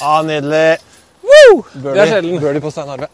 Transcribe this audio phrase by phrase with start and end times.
[0.00, 0.78] Ah, nydelig.
[1.26, 1.64] Woo!
[1.74, 2.38] Det er sjelden.
[2.38, 3.08] Birdie på Stein Arve.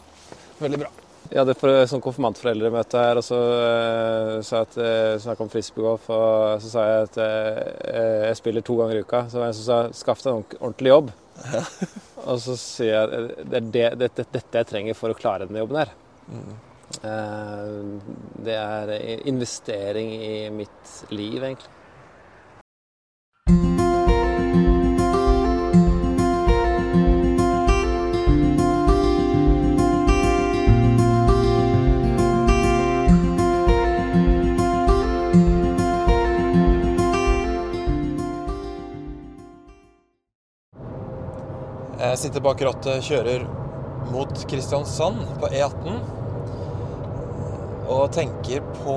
[0.59, 0.91] Veldig bra.
[1.31, 5.49] Jeg hadde for, sånn konfirmantforeldremøte her, og så uh, sa jeg at uh, snakket om
[5.49, 6.05] frisbeegolf.
[6.13, 9.23] Og så sa jeg at uh, jeg spiller to ganger i uka.
[9.31, 11.11] Så var det en som sa 'skaff deg en ordentlig jobb'.
[12.29, 15.49] og så sier jeg det er det, det, det, dette jeg trenger for å klare
[15.49, 15.95] denne jobben her.
[17.01, 17.97] Uh,
[18.45, 18.93] det er
[19.25, 21.73] investering i mitt liv, egentlig.
[42.15, 43.41] Jeg sitter bak rattet, kjører
[44.07, 45.97] mot Kristiansand på E18.
[47.91, 48.95] Og tenker på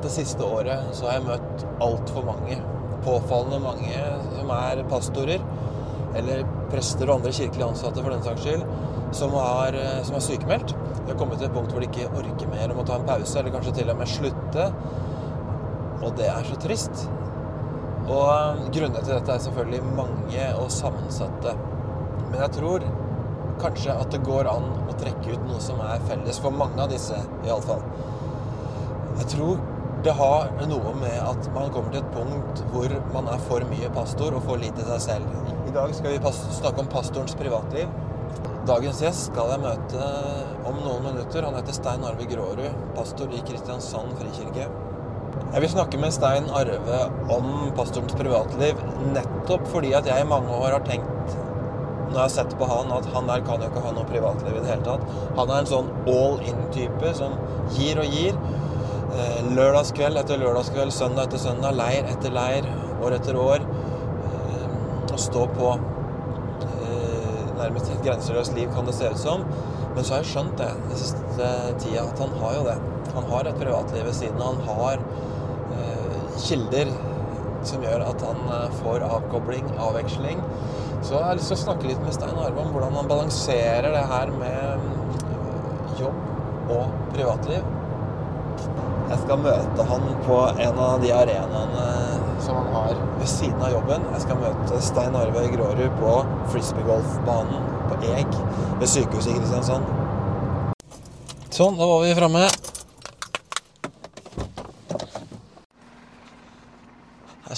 [0.00, 2.56] det siste året så har jeg møtt altfor mange.
[3.04, 3.92] Påfallende mange
[4.38, 5.44] som er pastorer.
[6.16, 8.64] Eller prester og andre kirkelige ansatte for den saks skyld.
[9.20, 9.76] Som, har,
[10.08, 10.72] som er sykemeldt.
[11.02, 13.04] De har kommet til et punkt hvor de ikke orker mer og må ta en
[13.12, 14.70] pause, eller kanskje til og med slutte.
[16.00, 17.04] Og det er så trist.
[18.06, 21.54] Og grunnene til dette er selvfølgelig mange og sammensatte.
[22.28, 22.84] Men jeg tror
[23.60, 26.92] kanskje at det går an å trekke ut noe som er felles for mange av
[26.92, 27.82] disse, iallfall.
[29.16, 29.62] Jeg tror
[30.04, 33.90] det har noe med at man kommer til et punkt hvor man er for mye
[33.96, 35.54] pastor og for lite seg selv.
[35.66, 37.90] I dag skal vi snakke om pastorens privatliv.
[38.66, 40.10] Dagens gjest skal jeg møte
[40.66, 41.46] om noen minutter.
[41.46, 44.68] Han heter Stein Arve Grårud, pastor i Kristiansand frikirke.
[45.52, 47.00] Jeg vil snakke med Stein Arve
[47.32, 48.80] om pastorens privatliv
[49.14, 51.36] nettopp fordi at jeg i mange år har tenkt
[52.06, 54.54] når jeg har sett på han, at han der kan jo ikke ha noe privatliv
[54.54, 55.02] i det hele tatt.
[55.36, 57.34] Han er en sånn all in-type som
[57.74, 58.38] gir og gir.
[59.56, 62.68] Lørdagskveld etter lørdagskveld, søndag etter søndag, leir etter leir,
[63.02, 63.66] år etter år.
[65.12, 65.74] Å stå på
[67.56, 69.44] nærmest et grenseløst liv, kan det se ut som.
[69.96, 71.50] Men så har jeg skjønt det den siste
[71.82, 72.76] tida, at han har jo det.
[73.16, 74.60] Han har et privatliv ved siden av.
[74.60, 75.25] Han har eh,
[76.40, 76.90] kilder
[77.66, 80.42] som gjør at han får avkobling, avveksling.
[81.02, 83.88] Så jeg har lyst til å snakke litt med Stein Arve om hvordan han balanserer
[83.94, 87.66] det her med jobb og privatliv.
[89.06, 91.86] Jeg skal møte han på en av de arenaene
[92.42, 94.06] som han har ved siden av jobben.
[94.16, 96.14] Jeg skal møte Stein Arve Grårud på
[96.54, 98.40] frisbeegolfbanen på Eg
[98.80, 99.94] ved sykehuset i Kristiansand.
[101.54, 102.48] Sånn, da var vi framme.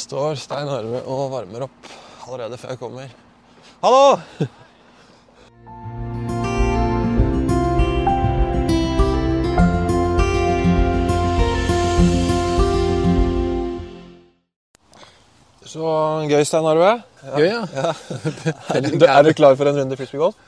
[0.08, 1.88] Står Stein Arve og varmer opp
[2.24, 3.10] allerede før jeg kommer.
[3.82, 4.16] Hallo!
[15.68, 15.90] Så
[16.30, 16.94] gøy, Stein Arve.
[17.34, 17.60] Gøy, ja.
[17.76, 17.92] Ja.
[18.78, 20.38] Er du klar for en runde frisbeegolf?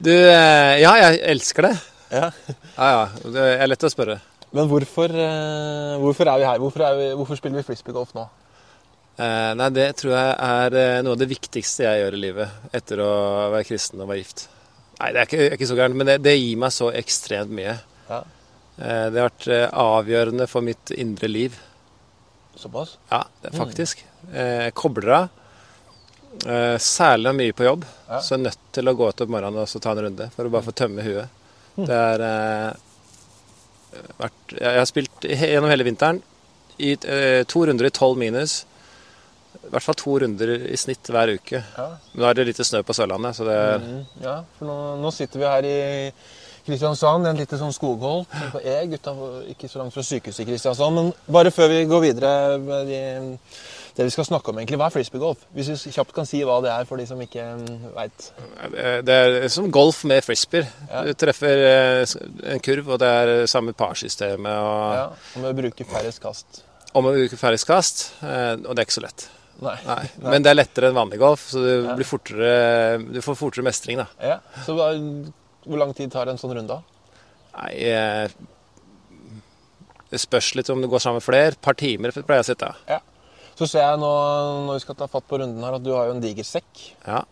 [0.00, 1.74] Du, eh, ja, jeg elsker det.
[2.14, 2.30] Ja.
[2.78, 3.04] Ja, ja.
[3.36, 4.16] Det er lett å spørre.
[4.56, 6.64] Men hvorfor, eh, hvorfor er vi her?
[6.64, 8.24] Hvorfor, er vi, hvorfor spiller vi frisbeegolf nå?
[9.16, 12.74] Eh, nei, det tror jeg er eh, noe av det viktigste jeg gjør i livet
[12.76, 13.12] etter å
[13.54, 14.42] være kristen og være gift.
[14.98, 17.78] Nei, det er ikke, ikke så gærent, men det, det, gir meg så ekstremt mye.
[18.10, 18.20] Ja.
[18.76, 21.56] Eh, det har vært avgjørende for mitt indre liv.
[22.56, 22.96] Såpass?
[23.12, 24.04] Ja, det faktisk.
[24.32, 25.28] Eh, kobler av.
[26.44, 28.20] Eh, særlig jeg mye på jobb, Ja.
[28.20, 30.44] så er nødt til å gå ut om morgenen og så ta en runde for
[30.44, 31.28] å bare få tømme huet.
[31.76, 32.72] Det er eh,
[34.20, 36.22] vært Jeg har spilt gjennom hele vinteren
[36.78, 36.96] i
[37.48, 38.66] to runder i tolv minus.
[39.56, 41.62] I hvert fall to runder i snitt hver uke.
[41.76, 41.88] Ja.
[42.14, 45.38] Nå er det lite snø på Sørlandet, så det Mm, ja, for nå, nå sitter
[45.42, 46.12] vi her i
[46.66, 50.96] Kristiansand, en lite sånn skogholt på Eg, utenfor, ikke så langt fra sykehuset i Kristiansand.
[50.98, 52.98] Men bare før vi går videre med de,
[53.94, 55.44] det vi skal snakke om, egentlig, hva er frisbeegolf?
[55.54, 57.44] Hvis vi kjapt kan si hva det er for de som ikke
[57.94, 58.26] veit.
[59.06, 60.66] Det er som golf med frisbeer.
[60.90, 61.04] Ja.
[61.06, 62.16] Du treffer eh,
[62.56, 64.50] en kurv, og det er samme parsystemet.
[64.50, 65.06] Og, Ja,
[65.38, 66.64] om å bruke færrest kast.
[66.96, 69.28] og å bruke færrest kast, eh, og det er ikke så lett.
[69.64, 69.76] Nei.
[69.86, 70.02] Nei.
[70.20, 74.02] Men det er lettere enn vanlig golf, så du, blir fortere, du får fortere mestring.
[74.02, 74.06] da.
[74.20, 74.36] Ja,
[74.66, 76.76] så hvor lang tid tar en sånn runde?
[77.56, 78.28] Nei, eh,
[80.10, 81.54] Det spørs litt om du går sammen med flere.
[81.54, 82.68] Et par timer pleier jeg å sitte.
[82.86, 83.00] Ja.
[83.56, 84.10] Så ser jeg nå
[84.68, 86.68] når vi skal ta fatt på runden her, at du har jo en diger sekk.
[87.06, 87.24] Ja.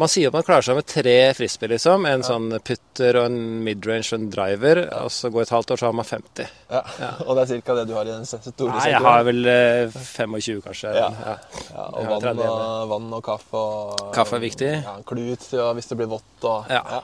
[0.00, 2.06] Man sier at man klarer seg med tre frisbee, liksom.
[2.08, 4.80] En sånn putter og en midrange og en driver.
[5.02, 6.54] Og så går et halvt år, så har man 50.
[6.70, 6.82] Ja.
[7.26, 7.76] Og det er ca.
[7.80, 8.70] det du har i den store sekken?
[8.72, 10.94] Nei, jeg har vel eh, 25, kanskje.
[10.96, 11.08] Ja.
[11.26, 11.34] Ja.
[11.74, 13.60] Ja, og vann og, vann og kaffe.
[13.60, 14.70] Og, Kaffe er viktig.
[14.78, 16.36] Ja, en klut ja, hvis det blir vått.
[16.42, 17.02] Og, Ja.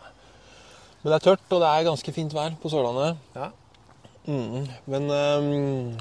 [1.03, 3.21] Men det er tørt, og det er ganske fint vær på Sørlandet.
[3.37, 3.51] Ja.
[4.27, 5.99] Mm, men um,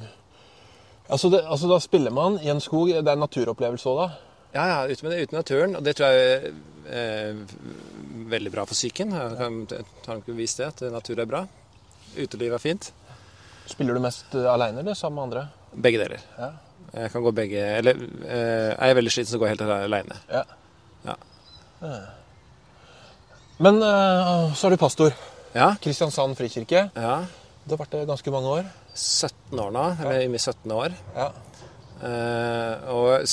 [1.10, 2.90] altså, det, altså da spiller man i en skog.
[2.90, 4.08] Det er en naturopplevelse òg, da.
[4.56, 5.76] Ja, ja, ute med, ute i naturen.
[5.78, 6.56] Og det tror jeg
[6.86, 9.14] veldig bra for psyken.
[9.16, 11.42] Har ikke vist det, at natur er bra.
[12.16, 12.92] Uteliv er fint.
[13.66, 15.46] Spiller du mest uh, aleine eller sammen med andre?
[15.86, 16.22] Begge deler.
[16.38, 16.52] Ja.
[16.96, 20.20] Jeg kan gå begge Eller eh, er jeg veldig sliten, så går jeg helt aleine.
[20.32, 20.44] Ja.
[21.10, 21.16] Ja.
[23.60, 25.12] Men så er du pastor.
[25.56, 26.86] Ja, Kristiansand frikirke.
[26.96, 27.18] ja.
[27.66, 28.66] Du har vært det ganske mange år.
[28.94, 30.70] 17 år nå, eller i mitt 17.
[30.72, 30.94] år.
[31.16, 31.32] Ja.
[32.04, 33.28] Eh, og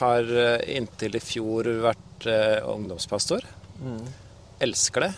[0.00, 3.46] har eh, inntil i fjor vært ungdomspastor.
[3.80, 4.02] ungdomspastor.
[4.62, 5.12] Elsker det.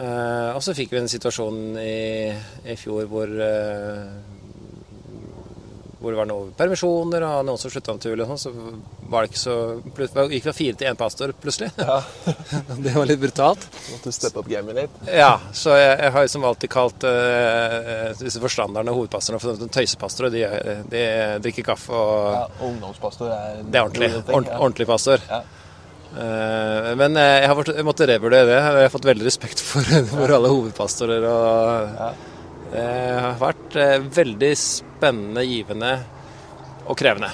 [0.00, 2.30] Eh, og så fikk vi en situasjon i,
[2.70, 4.06] i fjor hvor eh,
[6.00, 9.30] hvor det var noen permisjoner og noen som slutta naturlig, og sånn, så var det
[9.34, 11.68] ikke så Det gikk fra fire til én pastor plutselig.
[11.76, 11.98] ja.
[12.86, 13.66] det var litt brutalt.
[13.92, 14.96] Måtte steppe opp gamet litt.
[15.12, 20.32] Ja, så jeg, jeg har liksom alltid kalt uh, disse forstanderne og hovedpastorene for tøysepastorer.
[20.32, 20.44] De,
[20.92, 21.04] de
[21.44, 24.10] drikker kaffe og Ja, ungdomspastor er Det er ordentlig.
[24.14, 25.26] Ting, Ordentlig, ordentlig pastor.
[25.28, 25.42] Ja.
[26.10, 28.56] Uh, men eh, jeg har fått, jeg måtte revurdere det.
[28.56, 29.86] Jeg har fått veldig respekt for,
[30.16, 31.28] for alle hovedpastorer.
[31.28, 32.12] Og Ja.
[32.70, 35.94] Det har vært eh, veldig spennende, givende
[36.86, 37.30] og krevende.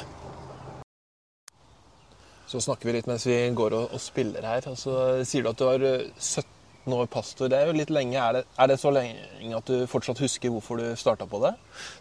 [2.47, 4.69] Så snakker vi litt mens vi går og, og spiller her.
[4.71, 4.97] Og så
[5.29, 7.51] sier du at du var eh, 17 år pastor.
[7.53, 8.17] Det er jo litt lenge.
[8.17, 11.53] Er det, er det så lenge at du fortsatt husker hvorfor du starta på det?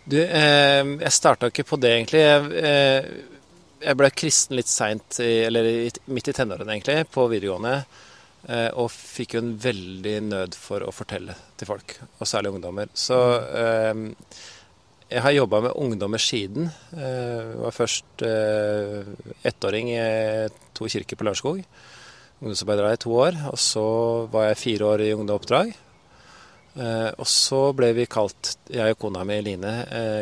[0.05, 2.23] Du, eh, jeg starta ikke på det, egentlig.
[2.23, 3.09] Jeg, eh,
[3.85, 5.67] jeg ble kristen litt seint, eller
[6.07, 7.81] midt i tenårene, egentlig, på videregående.
[8.45, 12.91] Eh, og fikk jo en veldig nød for å fortelle til folk, og særlig ungdommer.
[12.93, 14.03] Så eh,
[15.09, 16.69] jeg har jobba med ungdommer siden.
[16.93, 18.21] Eh, var først
[19.45, 20.03] ettåring i
[20.77, 21.63] to kirker på Lørenskog.
[22.43, 23.41] Ungdomsarbeider der i to år.
[23.49, 23.87] Og så
[24.33, 25.73] var jeg fire år i ungdomsoppdrag.
[26.75, 29.71] Og så ble vi kalt, jeg og kona mi Line,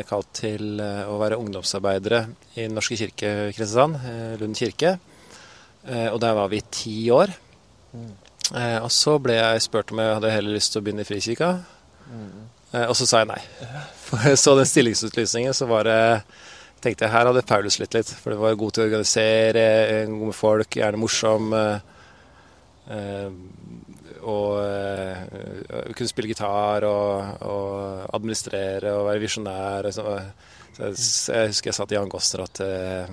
[0.06, 2.20] kalt til å være ungdomsarbeidere
[2.54, 4.92] i Den norske kirke i Kristiansand, Lund kirke.
[6.12, 7.34] Og der var vi ti år.
[7.94, 11.08] Eh, og så ble jeg spurt om jeg hadde heller lyst til å begynne i
[11.08, 11.52] Frikirka.
[12.74, 13.40] Eh, og så sa jeg nei.
[14.04, 16.00] For jeg så den stillingsutlysningen, så var det
[16.84, 18.10] tenkte jeg her hadde Paulus slitt litt.
[18.20, 19.66] For det var god til å organisere,
[20.10, 21.54] god med folk, gjerne morsom.
[21.56, 21.78] Eh,
[22.96, 23.30] eh,
[24.24, 29.88] og eh, kunne spille gitar og, og administrere og være visjonær.
[29.88, 33.10] Og så, så jeg, husker jeg sa til Jan Goster at eh,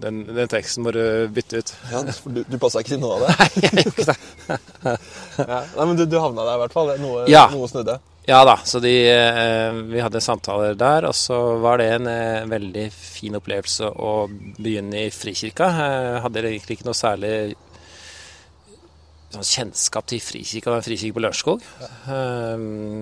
[0.00, 1.02] den, den teksten må du
[1.34, 1.72] bytte ut.
[1.92, 3.34] Ja, Du, du passa ikke til noe av det?
[3.40, 4.16] Nei, jeg gjorde ikke det.
[5.42, 5.58] Ja.
[5.76, 6.90] Nei, men du, du havna der i hvert fall.
[7.02, 7.46] Noe, Ja.
[7.52, 7.98] noe snudde.
[8.28, 12.44] Ja da, så de, eh, vi hadde samtaler der, og så var det en eh,
[12.46, 15.66] veldig fin opplevelse å begynne i Frikirka.
[15.82, 17.32] Jeg hadde egentlig ikke noe særlig
[19.32, 21.64] sånn kjennskap til Frikirka, det var en frikirke på Lørenskog.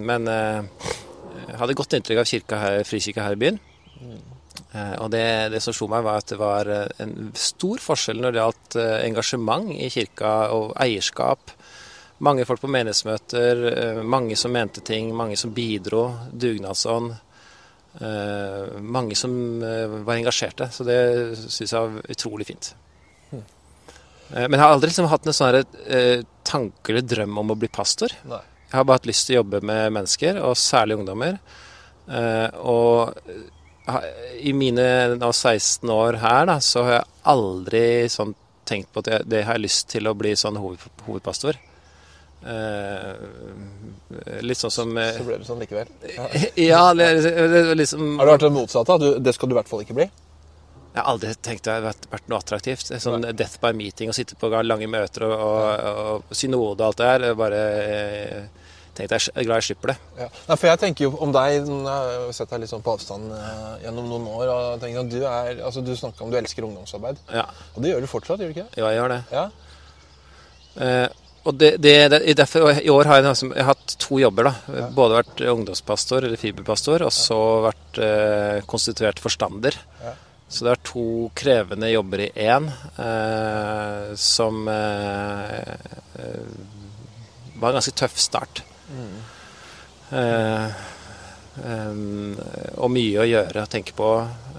[0.09, 3.59] Men jeg hadde godt inntrykk av kirka her, Frikirka her i byen.
[4.01, 5.25] Eh, og det,
[5.55, 8.77] det som slo meg, var at det var eh, en stor forskjell når det gjaldt
[8.81, 11.55] eh, engasjement i kirka og eierskap.
[12.21, 16.03] Mange folk på menighetsmøter, mange som mente ting, mange som bidro,
[16.37, 17.15] dugnadsånd.
[18.85, 19.33] Mange som
[20.05, 20.99] var engasjerte, så det
[21.41, 22.69] syns jeg var utrolig fint.
[23.33, 25.73] Eh, Men jeg har aldri liksom hatt en sånn
[26.45, 28.13] tanke eller drøm om å bli pastor.
[28.29, 28.43] Nei.
[28.67, 31.41] Jeg har bare hatt lyst til å jobbe med mennesker, og særlig ungdommer.
[32.61, 33.17] Og
[34.41, 34.87] i mine
[35.17, 38.35] nå 16 år her, da, så har jeg aldri sånn
[38.69, 41.59] tenkt på at jeg, det har jeg lyst til å bli sånn hoved, hovedpastor.
[42.41, 43.17] Eh,
[44.41, 45.91] litt sånn som eh, Så ble det sånn likevel.
[46.09, 46.29] Ja.
[46.71, 48.97] Ja, det, det liksom Har det vært det motsatte?
[49.03, 50.07] Du, det skal du i hvert fall ikke bli?
[50.91, 52.89] Jeg har aldri tenkt det har vært, vært noe attraktivt.
[53.03, 55.69] Sånn death by meeting, å sitte på lange møter og, og,
[56.31, 57.37] og synode og alt det der.
[57.39, 58.41] Bare eh,
[59.09, 59.97] tenkte jeg er glad jeg slipper det.
[60.19, 60.29] Ja.
[60.49, 63.33] Nei, for jeg tenker jo om deg Jeg har sett deg litt sånn på avstand
[63.33, 64.49] eh, gjennom noen år.
[64.55, 67.17] og tenker at Du er, altså du snakker om du elsker ungdomsarbeid.
[67.33, 68.69] Ja, Og det gjør du fortsatt, gjør du ikke?
[68.77, 69.23] ja jeg gjør det.
[69.33, 69.49] Ja.
[70.81, 71.09] Eh,
[71.49, 74.45] og det, det, derfor, I år har jeg, liksom- jeg har hatt to jobber.
[74.51, 74.89] da.
[74.93, 79.73] Både vært ungdomspastor eller fiberpastor, og så vært eh, konstituert forstander.
[80.05, 80.13] Ja.
[80.51, 82.67] Så det er to krevende jobber i én,
[82.99, 85.77] eh, som eh,
[86.19, 86.51] eh,
[87.57, 88.63] var en ganske tøff start.
[90.11, 90.71] Eh,
[91.65, 92.37] em,
[92.81, 94.09] og mye å gjøre og tenke på.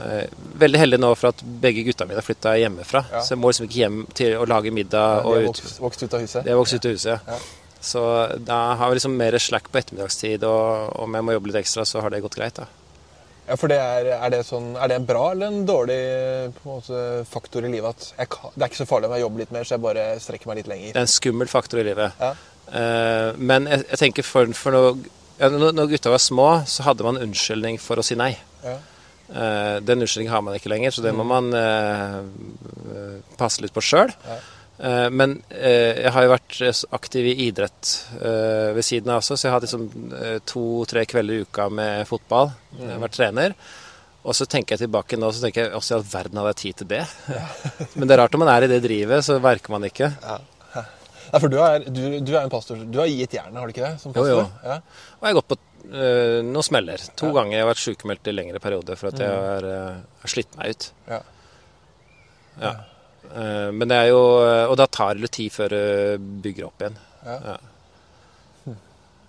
[0.06, 0.28] Eh,
[0.62, 3.04] veldig heldig nå for at begge gutta mine har flytta hjemmefra.
[3.12, 3.24] Ja.
[3.24, 5.50] Så jeg må liksom ikke hjem til å lage middag De og har ut.
[5.54, 6.44] vokst, vokst ut av huset.
[6.46, 7.42] De har vokst ut av huset, Ja.
[7.82, 8.02] Så
[8.46, 11.82] da har vi liksom mer slack på ettermiddagstid, og om jeg må jobbe litt ekstra,
[11.84, 12.54] så har det gått greit.
[12.54, 12.68] da.
[13.48, 15.98] Ja, for det er, er, det sånn, er det en bra eller en dårlig
[16.60, 17.90] på en måte, faktor i livet?
[17.90, 20.06] At jeg det er ikke så farlig om jeg jobber litt mer, så jeg bare
[20.22, 20.94] strekker meg litt lenger.
[20.94, 22.14] Det er en skummel faktor i livet.
[22.22, 22.30] Ja.
[22.68, 25.02] Eh, men jeg, jeg tenker for, for når,
[25.42, 28.34] ja, når gutta var små, så hadde man unnskyldning for å si nei.
[28.66, 28.78] Ja.
[29.32, 32.20] Uh, den unnskyldningen har man ikke lenger, så det må man uh,
[33.40, 34.12] passe litt på sjøl.
[34.82, 36.56] Eh, men jeg har jo vært
[36.98, 41.46] aktiv i idrett ved siden av også, så jeg har hatt liksom to-tre kvelder i
[41.46, 42.50] uka med fotball.
[42.80, 43.56] Jeg har vært trener.
[44.22, 46.60] Og så tenker jeg tilbake nå, så tenker jeg også i all verden hadde jeg
[46.64, 47.04] tid til det.
[47.98, 50.12] Men det er rart når man er i det drivet, så verker man ikke.
[51.32, 52.80] Nei, for du er, du, du er en pastor.
[52.92, 53.94] Du har gitt jernet, har du ikke det?
[54.02, 54.42] Som Jo, pastor?
[54.42, 54.46] jo.
[54.68, 54.78] Ja.
[55.20, 57.04] Og jeg har gått på uh, noen smeller.
[57.22, 57.36] To Ja.
[57.40, 60.58] ganger jeg har vært sykemeldt i lengre perioder for at jeg har, uh, har slitt
[60.60, 60.90] meg ut.
[61.08, 61.22] Ja.
[62.62, 62.74] Ja.
[63.32, 64.20] Uh, men det er jo
[64.68, 65.86] Og da tar det litt tid før det
[66.44, 66.98] bygger opp igjen.
[67.24, 67.58] Ja.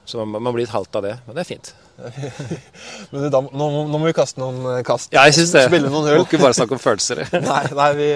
[0.04, 1.12] Så man, man blir litt halvt av det.
[1.28, 1.68] Men det er fint.
[3.12, 5.12] Men da, nå, nå må vi kaste noen eh, kast.
[5.14, 5.62] Ja, jeg syns det.
[5.68, 7.20] Spille noen Må ikke bare snakke om følelser.
[7.52, 8.08] Nei, nei vi,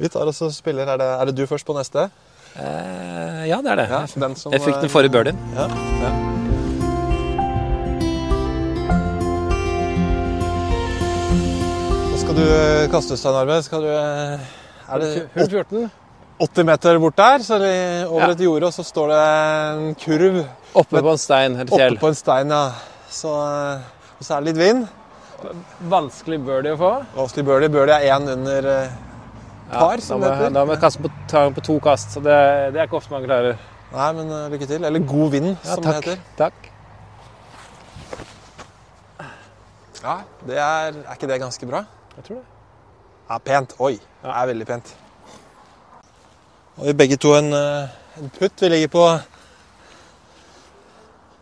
[0.00, 0.88] vi tar oss og spiller.
[0.88, 2.06] Er det, er det du først på neste?
[2.56, 3.88] Eh, ja, det er det.
[3.90, 5.38] Ja, den som, jeg fikk den forrige birdien.
[5.56, 5.68] Ja.
[6.02, 6.10] Ja.
[12.10, 13.58] Nå skal du eh, kaste, Stein Arve.
[13.66, 14.44] Skal du eh,
[14.90, 15.10] Er det
[15.50, 15.88] 14.
[16.40, 18.32] 80 meter bort der, så er over Ja.
[18.32, 20.38] et jorde, og så står det en kurv
[20.80, 22.62] Oppe på en stein eller oppe på en stein, ja.
[23.12, 23.82] Så, eh,
[24.16, 24.86] og så er det litt vind.
[25.90, 26.90] Vanskelig birdie å få.
[27.16, 27.68] Vanskelig birdie.
[27.74, 28.68] Birdie er én under
[29.70, 30.54] par, som det heter.
[30.54, 32.36] Da må jeg ta den på to kast, så det,
[32.74, 33.58] det er ikke ofte man klarer.
[33.90, 34.84] Nei, men uh, lykke til.
[34.86, 36.04] Eller god vind, Ja, som takk.
[36.04, 36.22] det heter.
[36.38, 36.70] Takk.
[40.00, 41.84] Ja, det er, er ikke det ganske bra?
[42.16, 42.46] Jeg tror det.
[43.30, 43.74] Ja, pent.
[43.78, 44.94] Oi, det er veldig pent.
[46.80, 48.62] Og vi begge to en, eh, en putt.
[48.62, 49.04] Vi ligger på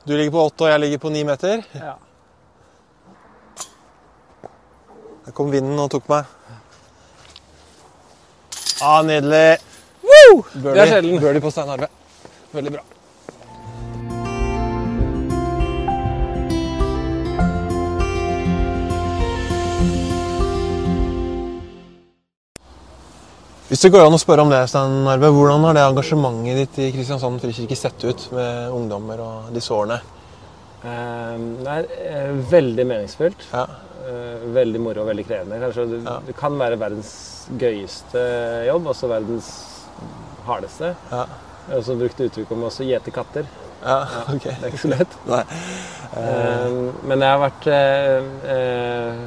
[0.08, 1.62] Du ligger på åtte, og jeg ligger på ni meter.
[1.74, 1.92] Ja.
[5.26, 6.24] Der kom vinden og tok meg.
[8.80, 9.58] Ah, nydelig.
[10.54, 11.20] Birdie, Det er sjelden.
[11.20, 11.88] birdie på Stein Arve.
[12.52, 12.82] Veldig bra.
[23.68, 26.78] Hvis det går an å spørre om det, Stein Arve, hvordan har det engasjementet ditt
[26.80, 29.98] i Kristiansand frikirke sett ut med ungdommer og disse årene?
[30.82, 33.46] Det er eh, veldig meningsfylt.
[33.52, 33.64] Ja.
[34.08, 35.58] Eh, veldig moro og veldig krevende.
[35.64, 36.18] Kanskje det, Ja.
[36.26, 37.10] det kan være verdens
[37.58, 38.22] gøyeste
[38.68, 39.48] jobb, også verdens
[40.46, 40.94] hardeste.
[41.10, 41.24] Ja.
[41.68, 43.48] Jeg har også brukt uttrykk om å gjete katter.
[43.84, 43.98] ja,
[44.34, 44.44] ok.
[44.44, 45.18] Det er ikke så lett.
[45.34, 45.42] Nei.
[46.16, 49.18] Eh, men det har vært eh,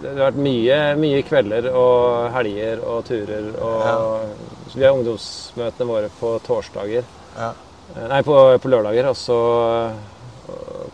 [0.00, 3.50] Det har vært mye, mye kvelder og helger og turer.
[3.60, 4.32] Og,
[4.70, 7.04] så vi har ungdomsmøtene våre på torsdager.
[7.36, 7.52] Ja.
[8.08, 9.08] Nei, på, på lørdager.
[9.12, 9.38] Og så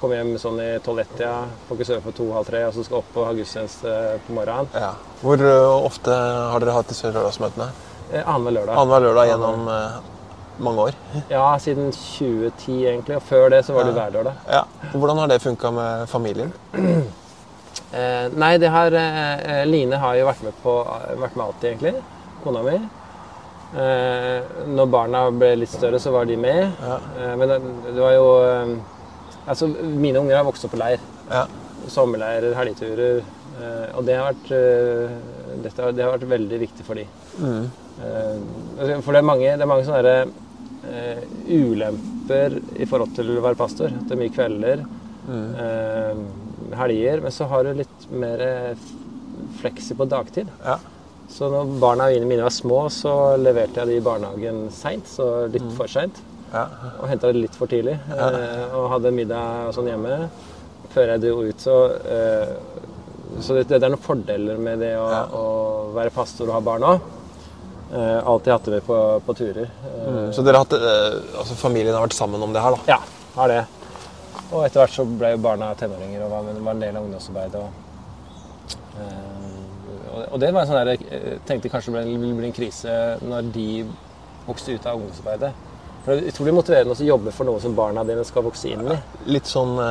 [0.00, 1.32] eh, komme hjem sånn i tolv-ett-tida,
[1.68, 4.68] fokusere på to-halv tre, og så skal opp og ha gudstjeneste på morgenen.
[4.74, 4.92] Ja.
[5.20, 7.66] Hvor ø, ofte har dere hatt disse lørdagsmøtene?
[8.12, 8.76] Eh, Annenhver lørdag.
[8.80, 9.78] Annenhver lørdag gjennom ø,
[10.64, 10.98] mange år.
[11.34, 13.16] Ja, siden 2010 egentlig.
[13.16, 14.34] Og før det så var det hver lørdag.
[14.48, 14.64] Ja.
[14.94, 16.52] Hvordan har det funka med familien?
[17.90, 20.72] Eh, nei, det har eh, Line har jo vært med på
[21.18, 22.02] vært med alltid, egentlig.
[22.44, 22.76] Kona mi.
[23.74, 26.70] Eh, når barna ble litt større, så var de med.
[26.82, 26.98] Ja.
[27.18, 28.72] Eh, men det, det var jo eh,
[29.50, 31.02] Altså, mine unger har vokst opp på leir.
[31.30, 31.44] Ja.
[31.90, 33.22] Sommerleirer, helgeturer.
[33.60, 35.16] Eh, og det har, vært, eh,
[35.64, 37.06] dette, det har vært veldig viktig for de.
[37.40, 37.64] Mm.
[38.00, 38.36] Eh,
[38.78, 40.30] altså, for det er mange, det er mange sånne der,
[40.80, 41.18] uh,
[41.50, 43.92] ulemper i forhold til å være pastor.
[43.92, 44.86] At det er mye kvelder,
[45.30, 45.50] Mm.
[45.60, 47.20] uh, helger.
[47.22, 48.40] Men så har du litt mer
[49.60, 50.48] fleksi på dagtid.
[50.64, 50.78] Ja.
[51.30, 55.04] Så når barna mine var små, så leverte jeg de i barnehagen seint.
[55.06, 55.76] Så litt Mm.
[55.76, 56.16] for seint.
[56.52, 56.64] Ja.
[57.00, 57.98] Og henta det litt for tidlig.
[58.10, 60.28] Eh, og hadde middag og sånn hjemme
[60.90, 61.60] før jeg dro ut.
[61.62, 61.76] Så,
[62.10, 62.54] eh,
[63.40, 65.24] så det, det er noen fordeler med det å, Ja.
[65.30, 65.44] å
[65.94, 67.00] være pastor og ha barn òg.
[67.90, 69.66] Eh, alltid hatt det med på, på turer.
[69.66, 70.32] Eh, Mm.
[70.34, 70.72] Så dere har hatt,
[71.38, 72.78] altså familien har vært sammen om det her, da?
[72.96, 72.98] Ja,
[73.36, 73.60] har det.
[74.50, 77.60] Og etter hvert så ble jo barna tenåringer og var, var en del av ungdomsarbeidet.
[77.60, 77.70] Og,
[78.98, 82.56] eh, og, og det var en sånn der, jeg tenkte kanskje det ville bli en
[82.56, 83.66] krise når de
[84.48, 85.52] vokste ut av ungdomsarbeidet.
[86.04, 88.86] For det er utrolig motiverende å jobbe for noe som barna dine skal vokse inn
[88.88, 88.96] i.
[89.34, 89.90] Litt sånn ø,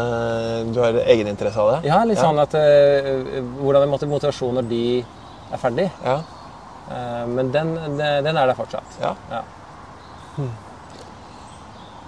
[0.73, 1.91] Du har egeninteresse av det?
[1.91, 3.11] Ja, litt sånn at eh,
[3.59, 4.83] Hvordan er måtte motivasjon når de
[5.53, 5.85] er ferdig?
[6.05, 6.17] Ja.
[6.89, 8.97] Eh, men den, den, er der fortsatt.
[9.03, 9.13] ja.
[9.29, 9.43] Ja.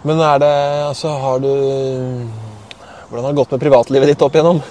[0.02, 0.54] Men er det
[0.88, 1.52] Altså, har du
[3.10, 4.64] Hvordan har det gått med privatlivet ditt opp igjennom?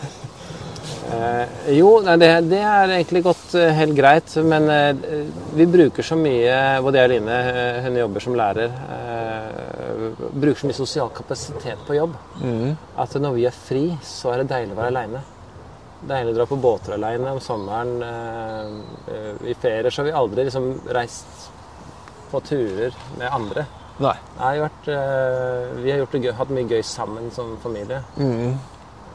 [1.11, 4.35] Eh, jo, nei, det, det er egentlig gått eh, helt greit.
[4.47, 5.25] Men eh,
[5.59, 10.61] vi bruker så mye, både jeg og Line, eh, hun jobber som lærer, eh, bruker
[10.63, 12.77] så mye sosial kapasitet på jobb Mm.
[12.97, 15.21] at når vi er fri, så er det deilig å være aleine.
[16.09, 17.91] Deilig å dra på båter aleine om sommeren.
[19.45, 21.51] I ferier så har vi aldri liksom reist
[22.31, 23.67] på turer med andre.
[24.01, 24.15] Nei.
[24.39, 24.89] Har vært,
[25.83, 28.01] vi har gjort det gøy, hatt mye gøy sammen som familie.
[28.17, 28.55] Mm.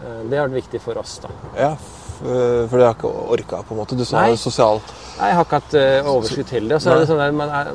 [0.02, 1.30] Eh, det har vært viktig for oss, da.
[1.58, 1.76] Ja,
[2.16, 3.98] For for du har ikke orka, på en måte?
[4.00, 4.36] Du sa Nei.
[4.40, 4.80] sosial
[5.18, 6.78] Nei, jeg har ikke hatt uh, overskudd til det.
[6.78, 7.74] Og så er det sånn der, man er,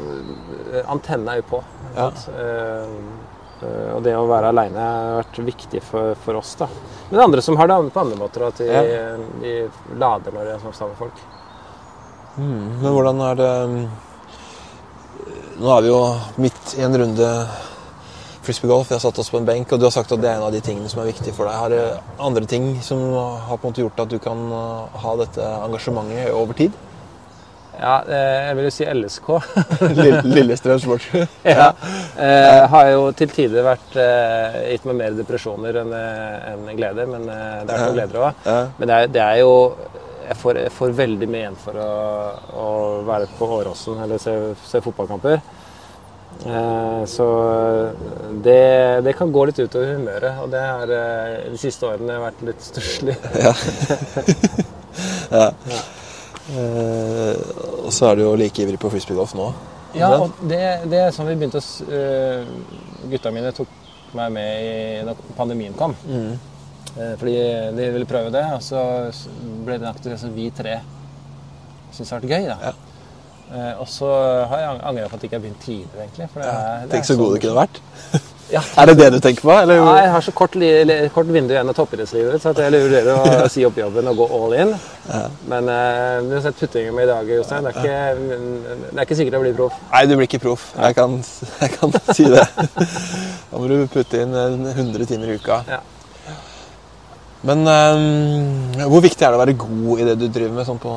[0.72, 1.60] eh, Antenna er jo på.
[1.96, 2.08] Ja.
[2.28, 3.28] Uh,
[3.60, 6.54] Eh, eh, og det å være aleine har vært viktig for, for oss.
[6.60, 6.68] da.
[7.08, 8.46] Men det er andre som har det på andre måter.
[8.48, 9.16] At de, Ja.
[9.40, 11.18] de lader når de er sammen med folk.
[12.36, 12.80] mm.
[12.82, 13.88] Men hvordan er det
[15.60, 17.26] Nå er vi jo midt i en runde
[18.46, 18.88] frisbeegolf.
[18.90, 20.46] Vi har satt oss på en benk, og du har sagt at det er en
[20.48, 21.56] av de tingene som er viktig for deg.
[21.60, 21.82] Har det
[22.18, 26.32] andre ting som har på en måte gjort at du kan uh, ha dette engasjementet
[26.36, 26.78] over tid?
[27.80, 29.28] Ja, eh, jeg vil jo si LSK.
[29.96, 31.36] Lill- Lillestrøm Sportsklubb?
[31.48, 31.70] ja.
[32.20, 37.08] eh, har jo til tider vært eh, gitt meg mer depresjoner enn eh, enn gleder,
[37.08, 38.50] men eh, det er noen gleder òg.
[38.76, 39.54] Men det er, det er jo
[40.26, 41.88] jeg får, jeg får veldig mye igjen for å,
[42.60, 42.66] å
[43.08, 44.34] være på Åråsen eller se,
[44.68, 45.40] se fotballkamper.
[46.46, 47.26] Eh, så
[48.44, 52.44] det, det kan gå litt utover humøret, og det har eh, de siste årene vært
[52.48, 53.16] litt stusslig.
[56.50, 57.34] Eh,
[57.84, 59.44] og så er du jo like ivrig på frisbeegolf nå.
[59.94, 60.58] Ja, og det,
[60.90, 62.48] det er sånn vi begynte å øh,
[63.12, 63.70] Gutta mine tok
[64.18, 64.72] meg med i,
[65.06, 65.94] da pandemien kom.
[66.10, 67.36] Eh, fordi
[67.76, 68.82] de ville prøve det, og så
[69.62, 70.80] ble det en aktivitet som vi tre
[71.92, 72.48] syntes det vært gøy.
[72.50, 72.58] da.
[72.72, 72.89] Ja.
[73.50, 74.06] Eh, og så
[74.46, 76.26] har jeg ang- angra på at jeg ikke har begynt tidligere, egentlig.
[76.32, 77.80] For det er, det Tenk så god du kunne vært.
[78.50, 79.50] Ja, Er det det du tenker på?
[79.62, 79.74] Eller?
[79.78, 80.54] ja, jeg har så kort,
[81.14, 83.10] kort vindu igjen av toppidrettslivet så jeg vurderer
[83.44, 84.72] å si opp jobben og gå all in.
[85.50, 87.66] Men eh, du har sett puttingen min i dag, Jostein.
[87.66, 89.78] Det, er ikke- det er ikke sikkert jeg blir proff.
[89.92, 90.68] Nei, du blir ikke proff.
[90.78, 91.16] Jeg kan,
[91.62, 92.46] jeg kan si det.
[93.50, 95.62] Da må du putte inn eh, 100 timer i uka.
[95.70, 95.80] Ja.
[97.42, 100.66] Men um, hvor viktig er det å være god i det du driver med?
[100.70, 100.94] sånn på...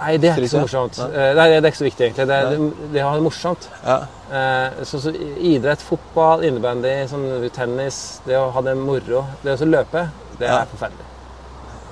[0.00, 0.98] Nei, det er ikke så morsomt.
[1.04, 2.26] Eh, Nei, det er ikke så viktig, egentlig.
[2.30, 3.68] Det, er, det, det å ha det morsomt.
[3.84, 3.98] Ja.
[4.32, 9.68] Eh, Så, så idrett, fotball, innebandy, sånn tennis, det å ha det moro, det å
[9.68, 10.06] løpe,
[10.38, 10.64] det er Ja.
[10.72, 11.06] forferdelig.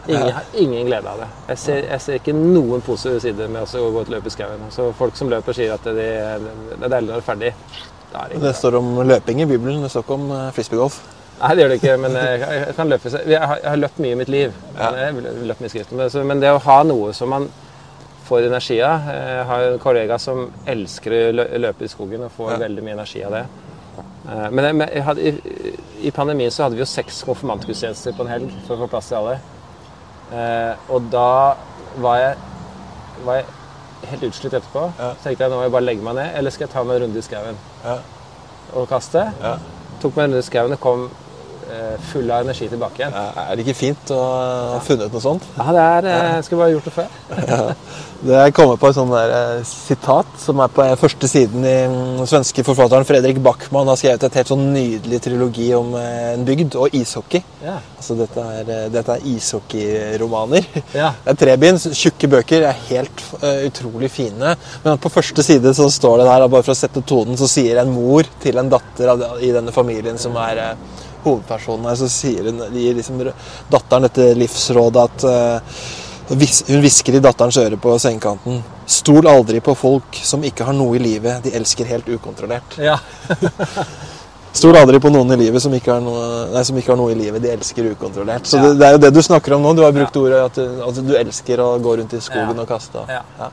[0.08, 1.26] Ingen, har ingen glede av det.
[1.50, 4.62] Jeg ser, jeg ser ikke noen positive sider med å gå et løp i skauen.
[4.72, 7.52] Så folk som løper, sier at det, det er deilig når det er ferdig.
[8.08, 10.96] Det, er det Det står om løping i Bibelen, det står ikke om eh, frisbeegolf.
[11.42, 13.12] Nei, det gjør det ikke, men jeg, kan løpe.
[13.14, 14.56] Jeg har, jeg har løpt mye i mitt liv.
[14.72, 16.26] Men, Jeg har løpt mye i skriften.
[16.32, 17.50] Men det å ha noe som man
[18.28, 22.52] får energi av Jeg har en kollega som elsker å løpe i skogen og får
[22.52, 22.58] Ja.
[22.66, 23.44] veldig mye energi av det.
[24.28, 25.76] Eh, Men jeg, hadde, i,
[26.08, 29.08] i pandemien så hadde vi jo seks konfirmantgudstjenester på en helg for å få plass
[29.08, 29.38] til alle.
[30.32, 31.54] Eh, og da
[31.96, 32.36] var jeg,
[33.24, 33.44] var jeg
[34.10, 34.82] helt utslitt etterpå.
[34.98, 35.12] Ja.
[35.16, 36.96] Så tenkte jeg nå må jeg bare legge meg ned, eller skal jeg ta meg
[37.00, 37.96] en runde i skauen Ja.
[38.74, 39.24] og kaste?
[39.42, 39.56] Ja.
[40.02, 41.08] Tok meg en runde i skauen og kom
[42.10, 43.14] full av energi tilbake igjen.
[43.14, 44.18] Er det ikke fint å
[44.74, 45.48] ha funnet noe sånt?
[45.56, 47.16] Ja, det er eh, Jeg skulle bare gjort det før.
[48.18, 51.74] Det kommer på et sånt der, eh, sitat som er på eh, første siden i
[51.86, 56.42] den svenske forfatteren Fredrik Backman har skrevet et helt sånn nydelig trilogi om eh, en
[56.48, 57.44] bygd og ishockey.
[57.62, 57.76] Ja.
[57.94, 60.66] Altså dette er, eh, dette er ishockeyromaner.
[60.98, 61.12] Ja.
[61.28, 64.54] Det er tre bind, tjukke bøker, er helt uh, utrolig fine.
[64.82, 67.78] Men på første side så står det der, bare for å sette tonen, så sier
[67.82, 69.12] en mor til en datter
[69.44, 73.22] i denne familien som er eh, hovedpersonen her, så sier hun, gir liksom
[73.70, 75.80] datteren dette livsrådet at uh,
[76.28, 78.62] hun hvisker i datterens øre på sengekanten.
[78.88, 82.78] Stol aldri på folk som ikke har noe i livet de elsker helt ukontrollert.
[82.78, 82.98] ja.
[84.58, 87.12] Stol aldri på noen i livet som ikke har noe, nei, som ikke har noe
[87.12, 88.46] i livet de elsker ukontrollert.
[88.48, 88.62] Så Ja.
[88.64, 89.74] det, det er jo det du snakker om nå.
[89.76, 92.62] Du har brukt ordet at du, at du elsker å gå rundt i skogen Ja.
[92.64, 93.04] og kaste.
[93.12, 93.20] Ja.
[93.38, 93.50] Ja.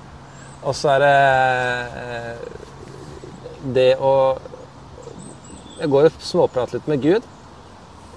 [0.64, 1.12] Og så er det
[2.02, 2.36] eh,
[3.76, 4.14] det å
[5.82, 7.24] Jeg går og småprater litt med Gud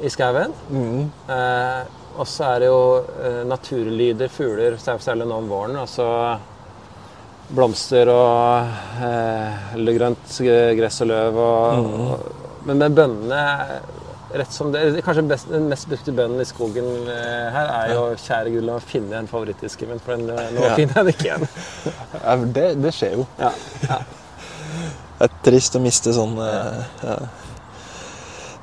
[0.01, 0.55] i skauen.
[0.71, 1.11] Mm.
[1.35, 1.83] Eh,
[2.19, 2.81] og så er det jo
[3.23, 5.77] eh, naturlyder, fugler, særlig nå om våren.
[5.79, 6.07] Altså
[7.49, 10.35] blomster og eh, grønt
[10.79, 11.39] gress og løv.
[11.45, 13.45] Og, og, men med bønnene
[14.35, 18.05] rett som det, Kanskje best, den mest brukte bønnen i skogen eh, her er jo
[18.19, 20.75] 'Kjære Gud, la meg finne en favorittdisken min', for den, eh, nå Ja.
[20.77, 21.49] finner jeg den ikke igjen.
[22.25, 23.27] Ja, det, det skjer jo.
[23.41, 23.53] Ja,
[23.89, 23.99] ja.
[25.19, 27.17] Det er trist å miste sånn eh, ja.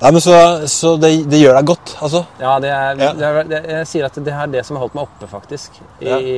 [0.02, 0.36] Nei, men Så,
[0.68, 2.26] så det, det gjør deg godt, altså?
[2.42, 3.14] Ja, det er, Ja.
[3.16, 5.80] Det er, det, jeg sier at det er det som har holdt meg oppe, faktisk.
[6.02, 6.20] I, Ja.
[6.20, 6.36] i,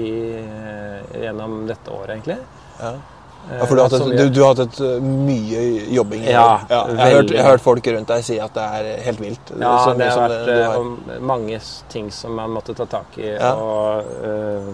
[0.00, 0.08] i,
[0.40, 2.38] eh, gjennom dette året, egentlig.
[2.80, 2.94] Ja.
[2.96, 5.60] Eh, Ja, for du har, hatt et, du, du har hatt et uh, mye
[5.94, 8.64] jobbing Ja, Ja, jeg, har hørt, jeg har hørt folk rundt deg si at det
[8.80, 9.52] er helt vilt.
[9.56, 11.22] Ja, Så det har som vært du eh, har.
[11.30, 13.30] mange ting som man måtte ta tak i.
[13.38, 13.54] Ja.
[13.54, 14.68] Og uh,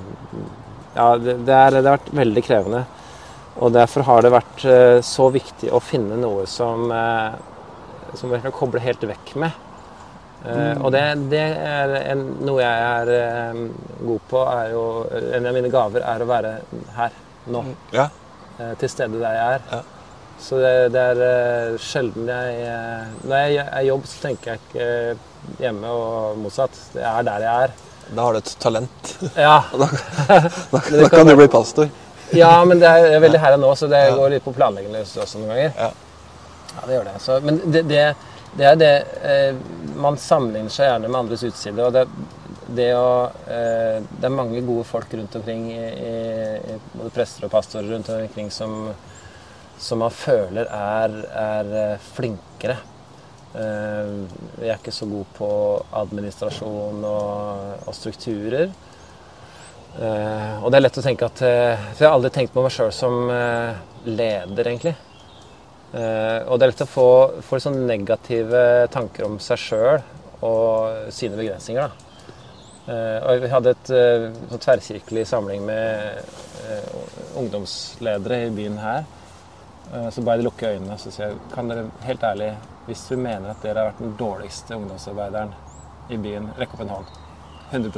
[0.97, 2.85] Ja, det, det, er, det har vært veldig krevende.
[3.63, 7.35] Og derfor har det vært uh, så viktig å finne noe som eh,
[8.17, 9.63] som vi kan koble helt vekk med.
[10.45, 10.83] Mm.
[10.85, 13.63] Og det, det er en, noe jeg er eh,
[14.05, 14.43] god på.
[14.53, 14.83] Er jo,
[15.39, 16.51] en av mine gaver er å være
[16.99, 17.15] her
[17.55, 17.63] nå.
[17.97, 18.11] Ja.
[18.59, 19.65] eh, til stede der jeg er.
[19.73, 19.81] Ja.
[20.45, 22.65] Så det, det er sjelden jeg
[23.23, 26.77] Når jeg er i jobb, så tenker jeg ikke hjemme og motsatt.
[26.93, 27.77] Det er der jeg er.
[28.15, 29.13] Da har du et talent.
[29.39, 29.89] Ja, Da,
[30.75, 31.89] da, da kan du bli pastor.
[32.35, 34.15] ja men det er veldig her og nå, så det Ja.
[34.19, 35.73] går litt på planleggingen også noen ganger.
[35.79, 35.91] Ja.
[36.75, 37.19] Ja, det gjør det.
[37.23, 38.05] Så, men det, det,
[38.59, 38.93] det er det
[39.27, 39.59] eh,
[40.01, 41.85] Man sammenligner seg gjerne med andres utside.
[41.87, 42.07] og det,
[42.75, 47.53] det, å, eh, det er mange gode folk rundt omkring, i, i, både prester og
[47.53, 48.89] pastorer rundt omkring, som,
[49.79, 52.79] som man føler er, er eh, flinkere.
[53.55, 54.15] Eh,
[54.59, 55.51] vi er ikke så gode på
[56.03, 58.73] administrasjon og, og strukturer.
[59.95, 62.65] Eh, og det er lett å tenke at eh, For jeg har aldri tenkt på
[62.65, 63.77] meg sjøl som eh,
[64.09, 64.97] leder, egentlig.
[65.95, 67.11] Eh, og det er lett å få,
[67.47, 70.01] få sånn negative tanker om seg sjøl
[70.45, 71.87] og sine begrensninger.
[71.87, 72.05] da.
[72.85, 76.19] Uh, og vi hadde et uh, tverrkirkelig samling med
[76.69, 79.07] uh, ungdomsledere i byen her.
[80.13, 82.47] Så ba jeg de lukke øynene og så sier jeg, kan dere helt ærlig,
[82.87, 85.53] hvis du mener at dere har vært den dårligste ungdomsarbeideren
[86.09, 87.13] i byen, rekk opp en hånd.
[87.71, 87.93] 100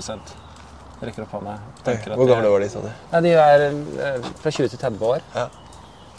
[1.01, 1.55] Rekker opp hånda.
[2.19, 2.91] Hvor gamle var de, sa du?
[3.13, 3.65] Nei, De er
[4.43, 5.25] fra 20 til 30 år.
[5.37, 5.47] Ja.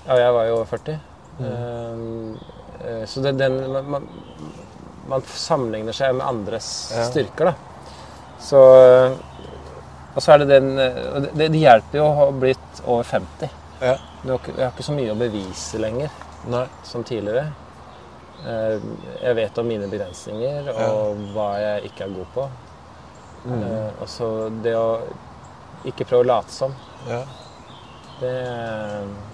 [0.07, 0.97] Og jeg var jo 40.
[1.39, 2.37] Um,
[2.85, 4.07] Uh, så det, den, man,
[5.09, 7.05] man, sammenligner seg med andres Ja.
[7.09, 7.53] styrker, da.
[8.39, 8.59] Så
[10.17, 13.49] Og så er det den eh, det, det hjelper jo å ha blitt over 50.
[13.81, 13.95] Ja.
[14.23, 16.09] Du har, har ikke så mye å bevise lenger
[16.49, 16.63] Nei.
[16.83, 17.51] som tidligere.
[18.45, 18.77] Uh,
[19.21, 22.47] Jeg vet om mine begrensninger og hva jeg ikke er god på.
[23.45, 23.61] Mm.
[23.61, 24.31] Uh, Og så
[24.65, 24.87] det å
[25.85, 26.73] ikke prøve å late som.
[27.09, 27.21] Ja.
[28.17, 28.33] Det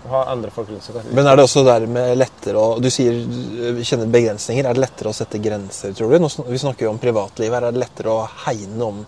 [0.03, 0.97] å ha andre folk rundt seg.
[1.15, 4.67] Men er det også dermed lettere å Du sier du kjenner begrensninger.
[4.67, 6.19] Er det lettere å sette grenser, tror du?
[6.19, 7.55] Nå Vi snakker jo om privatlivet.
[7.55, 7.69] her.
[7.69, 9.05] Er det lettere å hegne om